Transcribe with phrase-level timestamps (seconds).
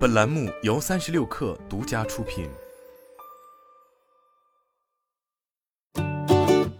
[0.00, 2.48] 本栏目由三十六氪独家出品。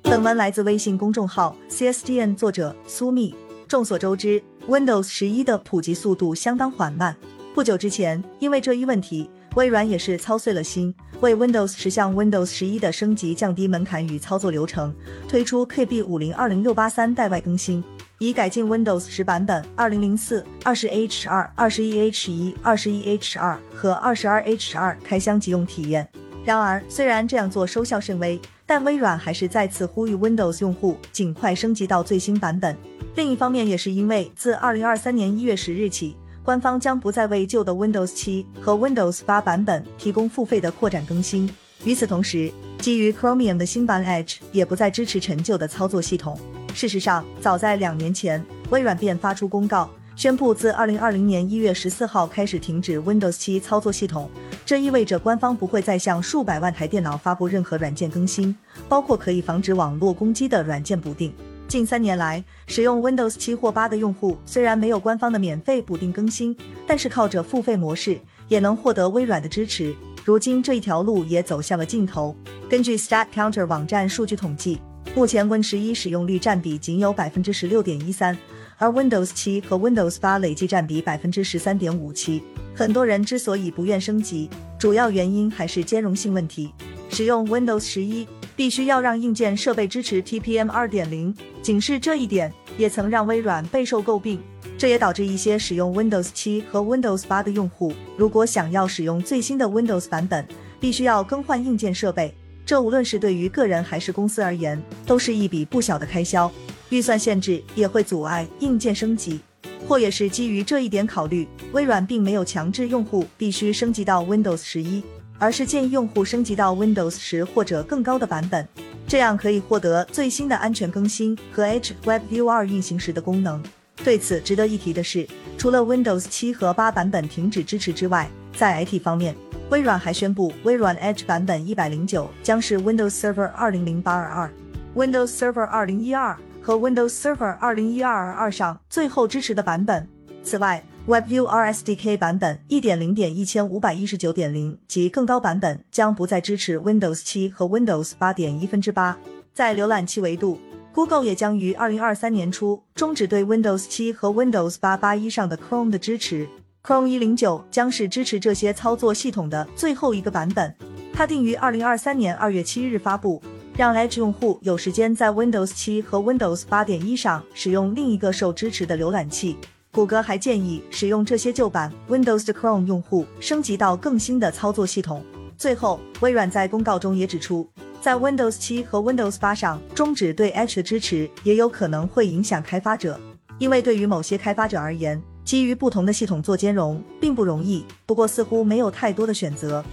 [0.00, 3.34] 本文来自微信公众号 CSDN，作者苏密。
[3.68, 7.14] 众所周知，Windows 十一的普及速度相当缓慢。
[7.54, 14.94] 不久之前，因为这一问题，微软也是操碎了心，为 Windows 十向 Windows 十一的升级降低门槛与操作流程，
[15.28, 17.84] 推出 KB 五零二零六八三代外更新。
[18.22, 26.08] 以改进 Windows 十版本二零零四、二十 H 二、二十一 H 一、二十一 H 二和二十二 H 二开箱即用体验。
[26.44, 32.76] 然而，虽然这样做收效甚微，但微软还是再次呼吁 Windows 用户尽快升级到最新版本。
[33.16, 41.50] 另一方面，也是因为自二零二三年一月十日起，官方将不再为旧的 Windows 七和 Windows 八版本提供付费的扩展更新。
[41.84, 46.38] 与此同时，基于 Chromium 的新版 Edge 也不再支持陈旧的操作系统。
[46.74, 54.30] 事实上，早在两年前，微软便发出公告，宣布自二零二零年一月十四号开始停止 Windows 七操作系统。
[54.64, 58.56] 这意味着官方不会再向数百万台电脑发布任何软件更新，
[58.88, 61.32] 包括可以防止网络攻击的软件补丁。
[61.68, 69.94] 近三年来，使用 Windows 七或八的用户虽然没有官方的免费补丁更新，但是靠着付费模式也能获得微软的支持。
[70.24, 72.34] 如今这一条路也走向了尽头。
[72.68, 74.80] 根据 StatCounter 网站数据统计。
[75.14, 78.36] 目前 Win 十一使用率占比仅有百分之十六点一三，
[78.78, 82.42] 而 Windows 七和 Windows 八累计占比百分之十三点五七。
[82.74, 86.72] 很多人之所以不愿升级，主要原因还是兼容性问题。
[87.10, 94.40] 使用 Windows 十一必须要让硬件设备支持 TPM 二点零，仅是这一点也曾让微软备受诟病。
[94.78, 100.48] 这也导致一些使用 Windows 七和 Windows 八的用户，如果想要使用最新的 Windows 版本，
[100.80, 102.34] 必须要更换硬件设备。
[102.72, 106.50] 这无论是对于个人还是公司而言，都是一笔不小的开销。
[106.88, 109.38] 预算限制也会阻碍硬件升级，
[109.86, 115.04] 或也是基于这一点考虑，微软并没有强制用户必须升级到 Windows 十一，
[115.38, 118.66] 而是建议用户升级到 Windows 十或者更高的版本，
[119.06, 123.62] 这样可以获得最新的安全更新和 H WebView 二运行时的功能。
[124.02, 129.36] 对此，值得一提的是，除了 Windows 七和八版本停止支持之外，在 IT 方面。
[129.72, 134.52] 微软还宣布，微软 Edge 版本一百零九将是 Windows Server 二零零八二二、
[134.94, 140.06] Windows Server 二零一二和 Windows Server 二零一二二上最后支持的版本。
[140.42, 149.16] 此外，WebView RSDK 版本一点零点一千五百一十九点零及更高版本将不再支持 Windows 七和 Windows 八点一分之八。
[149.54, 150.60] 在浏览器维度
[150.92, 156.46] ，Google 也将于二零二三年初终止对 Windows 七和 Windows 八八一上的 Chrome 的支持。
[156.84, 160.74] Chrome 一零九将是支持这些操作系统的最后一个版本，
[161.12, 163.40] 它定于二零二三年二月七日发布，
[163.76, 169.56] 让 Edge 用户有时间在 Windows 七和 Windows 八点一上使用另一个受支持的浏览器。
[169.92, 175.24] 谷歌还建议使用这些旧版 Windows 的 Chrome 用户升级到更新的操作系统。
[175.56, 177.64] 最后，微软在公告中也指出，
[178.00, 183.20] 在 Windows 七和 Windows 八上终止对 Edge 的支持，也有可能会影响开发者，
[183.60, 185.22] 因为对于某些开发者而言。
[185.44, 189.84] 基于不同的系统做兼容并不容易，不过似乎没有太多的选择。